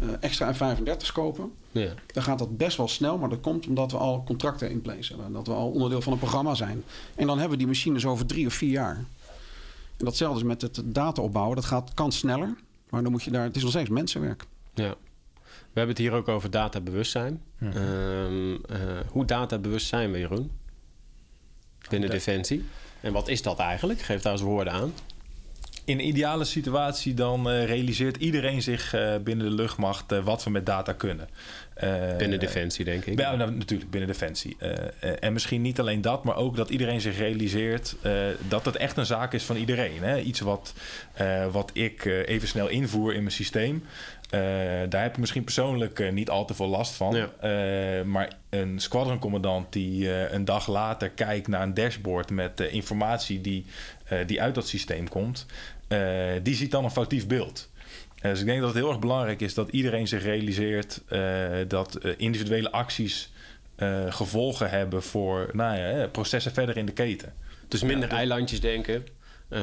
[0.00, 1.92] uh, extra F-35's kopen, ja.
[2.06, 3.18] dan gaat dat best wel snel.
[3.18, 5.32] Maar dat komt omdat we al contracten in place hebben.
[5.32, 6.84] Dat we al onderdeel van een programma zijn.
[7.14, 9.04] En dan hebben we die machines over drie of vier jaar.
[9.96, 11.56] En datzelfde is met het data opbouwen.
[11.56, 12.54] Dat gaat, kan sneller,
[12.88, 14.44] maar dan moet je daar, het is nog steeds mensenwerk.
[14.74, 14.94] ja.
[15.44, 17.42] We hebben het hier ook over databewustzijn.
[17.58, 17.76] Mhm.
[17.76, 20.50] Ehm, eh, hoe databewust zijn we, Jeroen?
[21.88, 22.64] Binnen Defensie.
[23.00, 24.00] En wat is dat eigenlijk?
[24.00, 24.92] Geef daar eens woorden aan.
[25.86, 30.44] In een ideale situatie dan eh, realiseert iedereen zich eh, binnen de luchtmacht eh, wat
[30.44, 31.28] we met data kunnen.
[32.18, 33.18] Binnen Defensie, denk ik.
[33.18, 34.56] Ja, nou, natuurlijk, binnen Defensie.
[35.20, 37.96] En misschien niet alleen dat, maar ook dat iedereen zich realiseert
[38.48, 40.02] dat het echt een zaak is van iedereen.
[40.02, 40.20] Hè?
[40.20, 40.74] Iets wat,
[41.52, 43.84] wat ik even snel invoer in mijn systeem.
[44.34, 44.40] Eh,
[44.88, 47.14] daar heb ik misschien persoonlijk eh, niet al te veel last van.
[47.14, 47.30] Ja.
[47.40, 53.66] Eh, maar een squadroncommandant die een dag later kijkt naar een dashboard met informatie die,
[54.26, 55.46] die uit dat systeem komt,
[56.42, 57.70] die ziet dan een foutief beeld.
[58.20, 61.02] Dus ik denk dat het heel erg belangrijk is dat iedereen zich realiseert
[61.68, 63.32] dat individuele acties
[64.08, 67.32] gevolgen hebben voor nou ja, processen verder in de keten.
[67.68, 69.06] Dus minder Ja, eilandjes denken.
[69.48, 69.62] Ehm,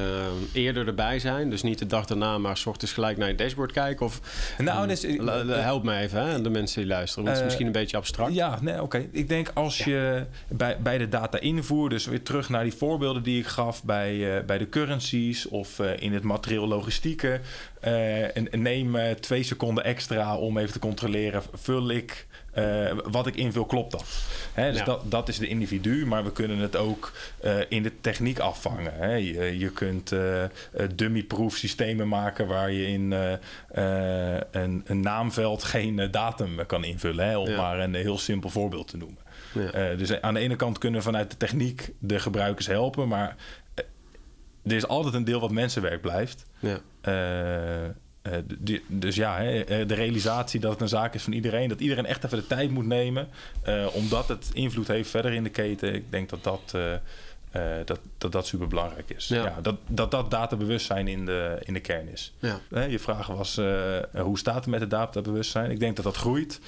[0.53, 1.49] eerder erbij zijn.
[1.49, 4.05] Dus niet de dag daarna, maar s ochtends gelijk naar je dashboard kijken.
[4.05, 4.19] Of,
[4.57, 7.23] Nou, dus, La- la- help me even, hè, de mensen die luisteren.
[7.23, 8.33] Want het is Eh, misschien een beetje abstract.
[8.33, 9.07] Ja, nee, oké.
[9.11, 13.23] Ik denk als je bij, bij de data invoer, dus weer terug naar die voorbeelden
[13.23, 17.39] die ik gaf bij, eh, bij de currencies of eh, in het materieel logistieke, Eh,
[17.81, 21.41] en, en neem eh, twee seconden extra om even te controleren.
[21.53, 24.05] Vul ik eh, wat ik invul, klopt dat?
[24.53, 24.85] Hè, dus Ja.
[24.85, 28.93] dat, dat is de individu, maar we kunnen het ook eh, in de techniek afvangen.
[28.93, 29.13] Hè.
[29.13, 30.49] Je, je kunt eh, eh,
[30.95, 33.33] dummy-proof systemen maken waar je in eh,
[34.35, 37.25] eh, een, een naamveld geen eh, datum kan invullen.
[37.27, 37.57] Hè, om Ja.
[37.57, 39.17] maar een heel simpel voorbeeld te noemen.
[39.53, 39.71] Ja.
[39.71, 43.35] Eh, dus aan de ene kant kunnen we vanuit de techniek de gebruikers helpen, maar
[43.73, 43.85] eh,
[44.65, 46.45] er is altijd een deel wat mensenwerk blijft.
[46.61, 46.79] Ja.
[47.01, 47.85] Eh,
[48.21, 48.33] eh,
[48.87, 52.05] dus ja, hè, eh, de realisatie dat het een zaak is van iedereen, dat iedereen
[52.05, 53.27] echt even de tijd moet nemen,
[53.93, 55.93] omdat het invloed heeft verder in de keten.
[55.93, 56.75] Ik denk dat dat,
[57.51, 59.27] eh, dat, dat, dat super belangrijk is.
[59.27, 59.43] Ja.
[59.43, 59.61] Ja.
[59.61, 62.33] dat, dat dat databewustzijn in de, in de kern is.
[62.39, 62.59] Ja.
[62.85, 63.55] Je vraag was,
[64.15, 65.71] hoe staat het met het databewustzijn?
[65.71, 66.59] Ik denk dat dat groeit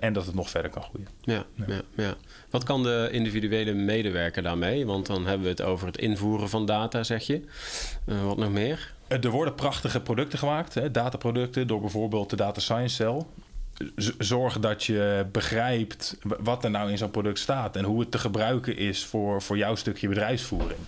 [0.00, 1.08] en dat het nog verder kan groeien.
[1.20, 1.80] Ja, ja.
[1.94, 2.14] Ja,
[2.50, 4.86] Wat kan de individuele medewerker daarmee?
[4.86, 7.44] Want dan hebben we het over het invoeren van data, zeg je.
[8.04, 8.92] Wat nog meer?
[9.10, 13.22] Eh, Er worden prachtige producten gemaakt, hè, dataproducten, door bijvoorbeeld de Data Science Cell.
[14.18, 18.18] Zorg dat je begrijpt wat er nou in zo'n product staat en hoe het te
[18.18, 20.78] gebruiken is voor, voor jouw stukje bedrijfsvoering.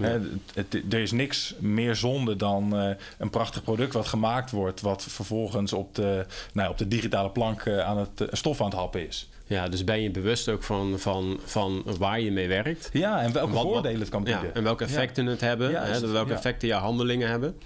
[0.00, 4.50] Hè, het- het- er is niks meer zonde dan eh, een prachtig product wat gemaakt
[4.50, 8.66] wordt, wat vervolgens op de, nou, op de digitale plank aan het eh, stof aan
[8.66, 9.28] het happen is.
[9.50, 12.90] Ja, dus ben je bewust ook van, van, van waar je mee werkt?
[12.92, 14.54] Ja, en welke Wat- voordelen het kan Ja, bieden.
[14.56, 17.56] en welke effecten het hebben, hè, welke effecten jouw handelingen hebben.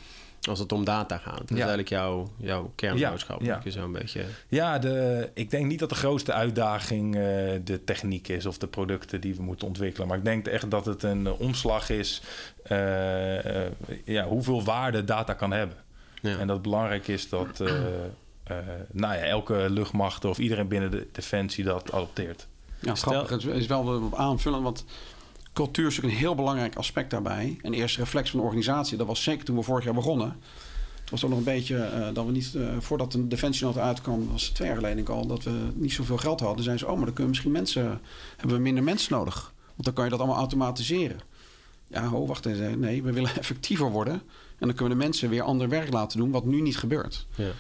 [0.49, 1.39] Als het om data gaat.
[1.39, 3.43] Dat is eigenlijk jouw, jouw kernboodschap.
[3.43, 4.25] Ja, zo een beetje...
[4.49, 7.23] Ja, de, ik denk niet dat de grootste uitdaging eh,
[7.65, 10.09] de techniek is of de producten die we moeten ontwikkelen.
[10.09, 12.23] Maar ik denk echt dat het een eh, omslag is
[12.63, 13.65] eh,
[14.05, 15.77] ja, hoeveel waarde data kan hebben.
[16.21, 16.31] Ja.
[16.39, 17.63] En dat het belangrijk is dat
[18.91, 22.47] nou ja, elke luchtmacht of iedereen binnen de defensie dat adopteert.
[22.81, 23.29] Ja, grappig.
[23.31, 24.85] Het is wel op aanvullen, want
[25.53, 27.59] cultuur is natuurlijk een heel belangrijk aspect daarbij.
[27.63, 30.37] En de eerste reflex van de organisatie, dat was zeker toen we vorig jaar begonnen.
[31.01, 34.33] Het was ook nog een beetje eh, dat we niet, eh, voordat de defensienota uitkwam,
[34.33, 36.65] was het twee jaar geleden al, dat we niet zoveel geld hadden.
[36.65, 38.01] Zeiden ze, oh, maar dan kunnen we misschien mensen,
[38.37, 39.53] hebben we minder mensen nodig.
[39.67, 41.21] Want dan kan je dat allemaal automatiseren.
[41.89, 42.77] Ja, ho, wacht eens.
[42.77, 44.15] Nee, we willen effectiever worden.
[44.59, 47.27] En dan kunnen we de mensen weer ander werk laten doen, wat nu niet gebeurt.
[47.35, 47.51] Ja.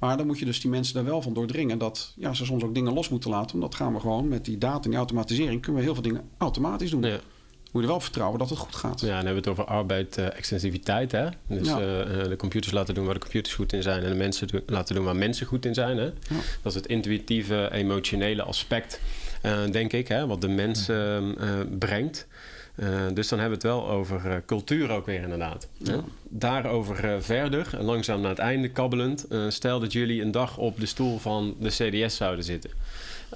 [0.00, 2.62] Maar dan moet je dus die mensen daar wel van doordringen dat ja, ze soms
[2.62, 3.54] ook dingen los moeten laten.
[3.54, 6.28] Omdat gaan we gewoon met die data en die automatisering kunnen we heel veel dingen
[6.38, 7.02] automatisch doen.
[7.02, 7.18] Ja.
[7.72, 9.00] Moet je er wel vertrouwen dat het goed gaat.
[9.00, 11.12] Ja, dan hebben we het over arbeid-extensiviteit.
[11.12, 11.26] hè?
[11.46, 11.80] Dus Ja.
[11.80, 14.02] eh, eh, de computers laten doen waar de computers goed in zijn...
[14.02, 15.96] en de mensen do- laten doen waar mensen goed in zijn.
[15.96, 16.10] Hè?
[16.62, 19.00] Dat is het intuïtieve, emotionele aspect,
[19.42, 20.08] eh, denk ik...
[20.08, 20.26] Hè?
[20.26, 21.24] wat de mens eh, eh,
[21.78, 22.26] brengt.
[22.78, 25.68] Eh, dus dan hebben we het wel over eh, cultuur ook weer inderdaad.
[25.76, 26.00] Ja.
[26.28, 29.26] Daarover eh, verder, langzaam naar het einde kabbelend...
[29.48, 32.70] stel dat jullie een dag op de stoel van de CDS zouden zitten.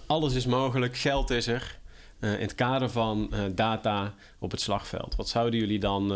[0.06, 1.80] Alles is mogelijk, geld is er...
[2.20, 5.16] In het kader van data op het slagveld.
[5.16, 6.12] Wat zouden jullie dan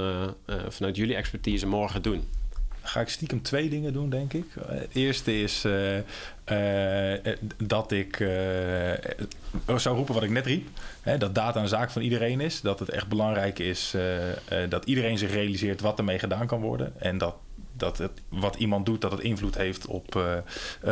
[0.69, 2.25] vanuit jullie expertise morgen doen?
[2.87, 4.45] Ga ik stiekem twee dingen doen, denk ik.
[4.57, 5.99] Eh, Het eerste is eh,
[7.15, 8.17] eh, dat ik
[9.77, 10.69] zou roepen wat ik net riep.
[11.01, 12.61] Hè, dat data een zaak van iedereen is.
[12.61, 13.95] Dat het echt belangrijk is
[14.69, 16.93] dat iedereen zich realiseert wat ermee gedaan kan worden.
[17.01, 17.35] En dat,
[17.73, 20.21] dat wat iemand doet, dat het invloed heeft op,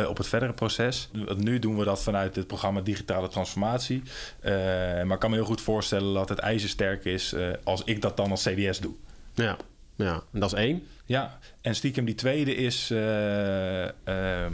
[0.07, 1.09] op het verdere proces.
[1.37, 4.03] Nu doen we dat vanuit het programma Digitale Transformatie.
[4.43, 8.31] Maar ik kan me heel goed voorstellen dat het ijzersterk is als ik dat dan
[8.31, 8.93] als CDS doe.
[9.33, 9.57] Ja,
[9.95, 10.23] ja.
[10.31, 10.83] en dat is één.
[11.05, 14.53] Ja, en stiekem die tweede is, eh, ehm,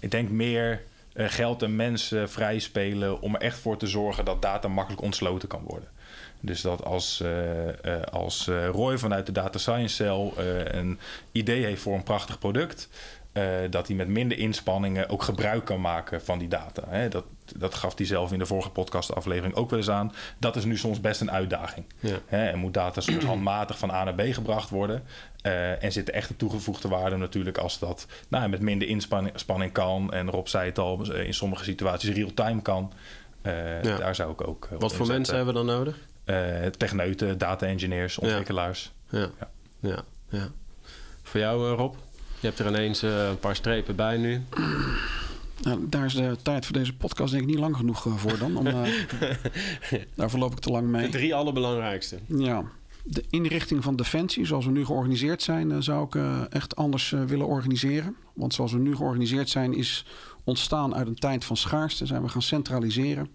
[0.00, 4.24] ik denk meer eh, geld en mensen vrij spelen om er echt voor te zorgen
[4.24, 5.88] dat data makkelijk ontsloten kan worden.
[6.40, 10.32] Dus dat als, eh, als Roy vanuit de Data Science Cell
[10.66, 10.98] een
[11.32, 12.88] idee heeft voor een prachtig product,
[13.70, 16.82] dat hij met minder inspanningen ook gebruik kan maken van die data.
[16.88, 17.08] Hè?
[17.08, 17.24] Dat,
[17.56, 20.12] dat gaf hij zelf in de vorige podcastaflevering ook wel eens aan.
[20.38, 21.86] Dat is nu soms best een uitdaging.
[22.00, 22.16] Ja.
[22.26, 25.02] Hè, en moet data soms handmatig van A naar B gebracht worden.
[25.42, 29.72] Eh, en zit de echte toegevoegde waarde natuurlijk als dat nou, met minder inspanning spanning
[29.72, 30.12] kan.
[30.12, 32.92] En Rob zei het al, in sommige situaties real-time kan.
[33.42, 33.96] Eh, Ja.
[33.96, 35.96] Daar zou ik ook eh, Wat voor mensen hebben we dan nodig?
[36.24, 38.92] Eh, techneuten, data-engineers, ontwikkelaars.
[39.10, 39.48] Ja, Ja.
[39.80, 40.48] ja, ja.
[41.22, 41.94] Voor jou, eh, Rob?
[42.40, 44.44] Je hebt er ineens eh, een paar strepen bij nu.
[45.62, 48.38] Nou, daar is de tijd voor deze podcast denk ik niet lang genoeg eh, voor
[48.38, 48.56] dan.
[48.56, 48.82] Om, eh,
[50.14, 51.08] daarvoor loop ik te lang De mee.
[51.08, 52.18] drie allerbelangrijkste.
[52.26, 52.64] Ja,
[53.02, 56.18] de inrichting van Defensie, zoals we nu georganiseerd zijn, eh, zou ik
[56.50, 58.16] echt anders willen organiseren.
[58.32, 60.06] Want zoals we nu georganiseerd zijn, is
[60.44, 62.06] ontstaan uit een tijd van schaarste.
[62.06, 63.28] Zijn we gaan centraliseren.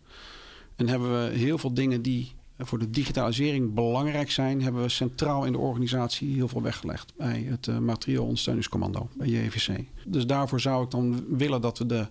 [0.76, 2.32] En hebben we heel veel dingen die
[2.66, 7.14] voor de digitalisering belangrijk zijn, hebben we centraal in de organisatie heel veel weggelegd.
[7.18, 9.86] Bij het eh, materieel ondersteuningscommando, bij JVC.
[10.06, 12.08] Dus daarvoor zou ik dan willen dat we de,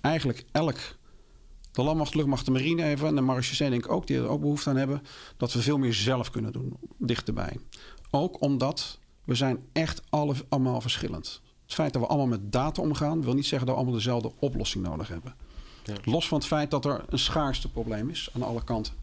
[0.00, 0.78] eigenlijk elk
[1.72, 4.40] de landmacht, luchtmacht, de marine even en de marechaussee denk ik ook, die er ook
[4.40, 5.02] behoefte aan hebben,
[5.36, 7.58] dat we veel meer zelf kunnen doen, dichterbij.
[8.10, 11.40] Ook omdat we zijn echt alle, allemaal verschillend.
[11.64, 14.32] Het feit dat we allemaal met data omgaan, wil niet zeggen dat we allemaal dezelfde
[14.38, 15.34] oplossing nodig hebben.
[15.84, 15.94] Ja.
[16.04, 18.94] Los van het feit dat er een schaarste probleem is aan alle kanten.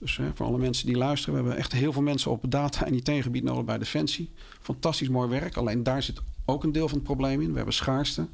[0.00, 2.86] Dus hè, voor alle mensen die luisteren, we hebben echt heel veel mensen op data-
[2.86, 4.30] en IT-gebied nodig bij Defensie.
[4.60, 5.56] Fantastisch mooi werk.
[5.56, 7.50] Alleen daar zit ook een deel van het probleem in.
[7.50, 8.26] We hebben schaarste.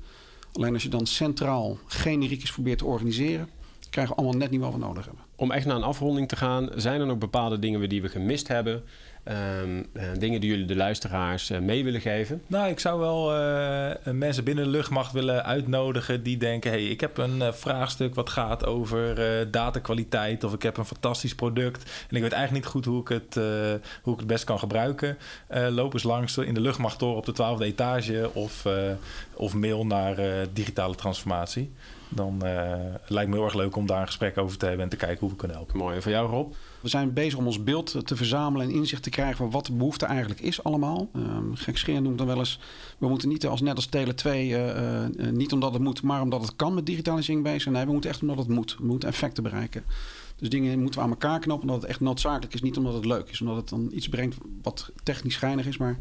[0.53, 3.49] Alleen als je dan centraal generiek is probeert te organiseren,
[3.91, 5.23] krijgen we allemaal net niet wat we nodig hebben.
[5.37, 8.49] Om echt naar een afronding te gaan, zijn er nog bepaalde dingen die we gemist
[8.49, 8.83] hebben?
[9.27, 12.43] Ehm, eh, dingen die jullie de luisteraars eh, mee willen geven?
[12.47, 17.01] Nou, ik zou wel eh, mensen binnen de luchtmacht willen uitnodigen die denken: hey, ik
[17.01, 19.17] heb een vraagstuk wat gaat over
[19.51, 23.09] datakwaliteit of ik heb een fantastisch product en ik weet eigenlijk niet goed hoe ik
[23.09, 23.35] het,
[24.03, 25.19] hoe ik het best kan gebruiken.
[25.71, 28.67] Loop eens langs in de luchtmachttoren op de 12e etage of,
[29.35, 30.17] of mail naar
[30.53, 31.73] digitale transformatie.
[32.09, 32.43] Dan
[33.07, 35.21] lijkt me heel erg leuk om daar een gesprek over te hebben en te kijken
[35.21, 35.77] hoe we kunnen helpen.
[35.77, 35.97] Mooi.
[35.97, 36.53] En voor jou, Rob?
[36.87, 39.73] We zijn bezig om ons beeld te verzamelen en inzicht te krijgen van wat de
[39.73, 41.09] behoefte eigenlijk is allemaal.
[41.17, 42.61] Um, Gekscherend noemt dan wel eens,
[42.99, 46.21] we moeten niet als net als Tele 2, uh, uh, niet omdat het moet, maar
[46.21, 47.75] omdat het kan met digitalisering bezig zijn.
[47.75, 48.77] Nee, we moeten echt omdat het moet.
[48.79, 49.85] We moeten effecten bereiken.
[50.37, 52.63] Dus dingen moeten we aan elkaar knopen omdat het echt noodzakelijk is.
[52.63, 55.97] Niet omdat het leuk is, omdat het dan iets brengt wat technisch geinig is, maar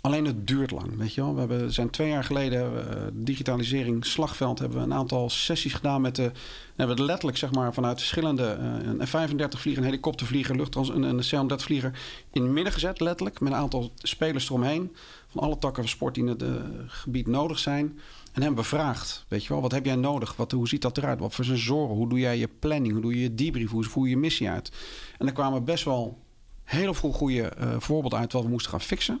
[0.00, 1.32] Alleen het duurt lang, weet je wel.
[1.32, 6.00] We hebben, zijn twee jaar geleden uh, digitalisering slagveld hebben we een aantal sessies gedaan
[6.00, 6.30] met de.
[6.76, 11.02] hebben we letterlijk zeg maar vanuit verschillende uh, een F-35 vlieger, een helikoptervlieger, luchttrans, een,
[11.02, 11.98] een C-130 vlieger
[12.32, 14.96] in het midden gezet, letterlijk met een aantal spelers eromheen
[15.28, 16.48] van alle takken van sport die in het uh,
[16.86, 17.98] gebied nodig zijn.
[18.32, 20.36] En hebben bevraagd, weet je wel, wat heb jij nodig?
[20.36, 21.20] Wat, hoe ziet dat eruit?
[21.20, 21.96] Wat voor sensoren?
[21.96, 22.92] Hoe doe jij je planning?
[22.92, 23.70] Hoe doe je je debrief?
[23.70, 24.72] Hoe voer je je missie uit?
[25.18, 26.18] En er kwamen best wel
[26.64, 29.20] heel veel goede voorbeelden uit wat we moesten gaan fixen.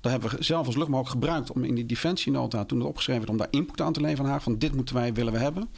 [0.00, 3.20] Dat hebben we zelf als luchtmacht ook gebruikt om in die defensienota, toen het opgeschreven
[3.20, 4.42] werd, om daar input aan te leveren aan haar.
[4.42, 5.68] Van dit moeten wij, willen we hebben.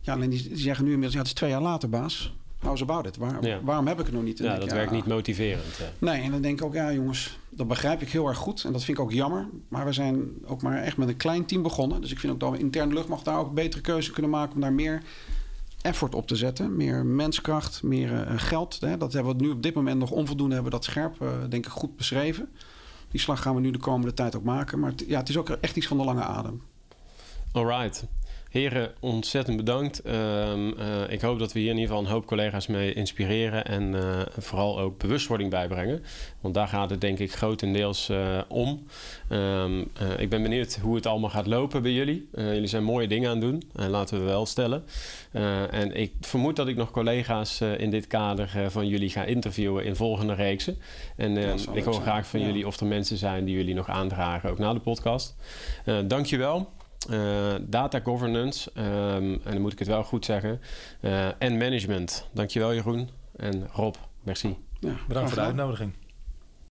[0.00, 2.34] Ja, alleen die, zeggen nu inmiddels, ja, het is twee jaar later, baas.
[2.58, 3.16] How's about it?
[3.16, 3.60] Waar, ja.
[3.62, 4.38] Waarom heb ik het nog niet?
[4.38, 5.80] Ja, dat ik, werkt niet motiverend.
[5.98, 8.64] Nee, en dan denk ik ook, ja jongens, dat begrijp ik heel erg goed.
[8.64, 9.48] En dat vind ik ook jammer.
[9.68, 12.00] Maar we zijn ook maar echt met een klein team begonnen.
[12.00, 14.60] Dus ik vind ook dat we intern luchtmacht daar ook betere keuze kunnen maken om
[14.60, 15.02] daar meer
[15.82, 16.76] effort op te zetten.
[16.76, 18.80] Meer menskracht, meer uh, geld.
[18.80, 18.96] Hè.
[18.96, 21.72] Dat hebben we nu op dit moment nog onvoldoende hebben dat scherp, uh, denk ik,
[21.72, 22.48] goed beschreven.
[23.14, 24.78] Die slag gaan we nu de komende tijd ook maken.
[24.78, 26.62] Maar ja, het is ook echt iets van de lange adem.
[27.52, 28.04] Alright.
[28.54, 30.06] Heren, ontzettend bedankt.
[30.06, 30.74] Uh, uh,
[31.08, 34.20] ik hoop dat we hier in ieder geval een hoop collega's mee inspireren en uh,
[34.38, 36.04] vooral ook bewustwording bijbrengen.
[36.40, 38.86] Want daar gaat het denk ik grotendeels uh, om.
[39.30, 42.28] Um, ik ben benieuwd hoe het allemaal gaat lopen bij jullie.
[42.36, 44.84] jullie zijn mooie dingen aan het doen, laten we wel stellen.
[45.70, 49.96] en ik vermoed dat ik nog collega's in dit kader van jullie ga interviewen in
[49.96, 50.78] volgende reeksen.
[51.16, 51.36] En
[51.72, 52.46] ik hoor graag van ja.
[52.46, 55.36] jullie of er mensen zijn die jullie nog aandragen, ook na de podcast.
[56.06, 56.72] dankjewel.
[57.10, 58.84] Uh, data governance, um,
[59.44, 60.60] en dan moet ik het wel goed zeggen,
[61.00, 62.28] uh, en management.
[62.32, 64.56] Dankjewel Jeroen en Rob, merci.
[64.80, 65.92] Ja, bedankt voor de uitnodiging.